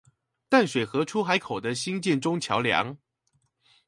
[0.49, 2.97] 淡水河出海口的興建中橋梁